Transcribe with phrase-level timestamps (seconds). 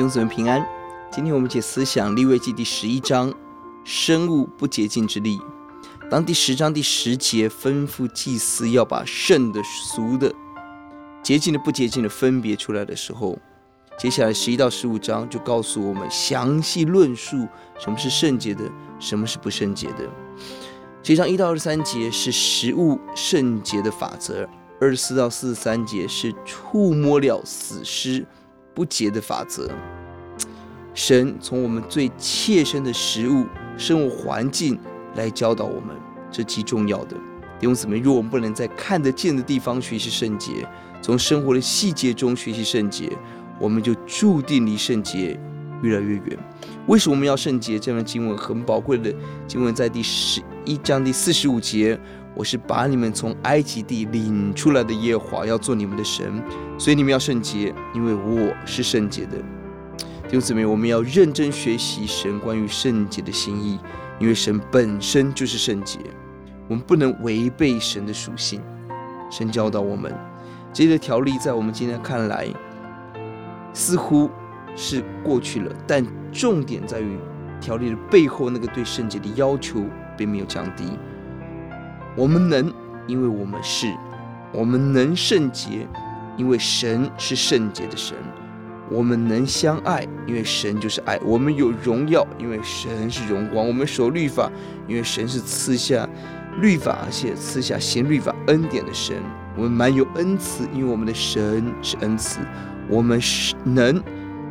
[0.00, 0.66] 弟兄姊妹平安。
[1.12, 3.30] 今天我们解思想立位记第十一章，
[3.84, 5.38] 生物不洁净之力。
[6.10, 10.34] 当第十章第十节吩咐祭司要把圣的、俗的、
[11.22, 13.38] 洁净的、不洁净的分别出来的时候，
[13.98, 17.46] 接下来十一到十五章就告诉我们详细论述
[17.78, 18.64] 什么是圣洁的，
[18.98, 20.04] 什么是不圣洁的。
[21.02, 24.48] 实际上一到二十三节是食物圣洁的法则，
[24.80, 28.24] 二十四到四十三节是触摸了死尸
[28.80, 29.70] 不洁的法则。
[30.94, 33.44] 神从我们最切身的食物、
[33.76, 34.78] 生活环境
[35.16, 35.94] 来教导我们，
[36.30, 37.14] 这极重要的。
[37.58, 40.66] 弟兄姊妹，若我们不能在看得见的地方学习圣洁，
[41.02, 43.14] 从生活的细节中学习圣洁，
[43.58, 45.38] 我们就注定离圣洁
[45.82, 46.38] 越来越远。
[46.86, 47.78] 为什么我们要圣洁？
[47.78, 49.14] 这样的经文很宝贵的
[49.46, 52.00] 经文，在第十一章第四十五节
[52.36, 56.42] ：“我是把你们从埃及地领出来的耶和华，要做你们的神，
[56.78, 59.36] 所以你们要圣洁，因为我是圣洁的。”
[60.28, 63.80] 弟兄姊妹，我们要认真学习神关于圣洁的心意，
[64.20, 65.98] 因为神本身就是圣洁，
[66.68, 68.62] 我们不能违背神的属性。
[69.28, 70.14] 神教导我们，
[70.72, 72.48] 这些条例在我们今天看来
[73.72, 74.30] 似乎
[74.76, 77.18] 是过去了，但重点在于
[77.60, 79.84] 条例的背后那个对圣洁的要求
[80.16, 80.84] 并没有降低。
[82.16, 82.72] 我们能，
[83.06, 83.88] 因为我们是；
[84.52, 85.86] 我们能圣洁，
[86.36, 88.16] 因为神是圣洁的神。
[88.90, 94.50] 我们能相爱，因为神就是爱；我们有荣耀，因为神是荣光；我们守律法，
[94.88, 96.08] 因为神是赐下
[96.60, 99.16] 律法，而且赐下行律法恩典的神。
[99.56, 102.40] 我们满有恩慈，因为我们的神是恩慈；
[102.88, 104.02] 我们是能，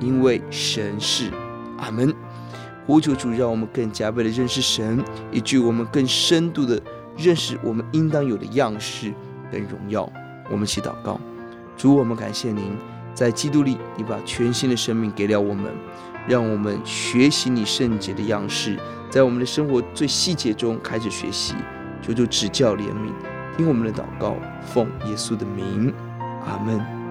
[0.00, 1.30] 因为神是。
[1.78, 2.12] 阿门。
[2.86, 6.82] 呼求主，让我们更加倍的认识神，以及我们更深度的
[7.16, 9.12] 认识我们应当有的样式
[9.50, 10.10] 跟荣耀。
[10.50, 11.20] 我们一起祷告，
[11.76, 12.76] 主，我们感谢您。
[13.14, 15.72] 在基督里，你把全新的生命给了我们，
[16.28, 18.76] 让我们学习你圣洁的样式，
[19.08, 21.54] 在我们的生活最细节中开始学习，
[22.02, 23.12] 求主指教怜悯，
[23.56, 25.94] 听我们的祷告，奉耶稣的名，
[26.44, 27.03] 阿门。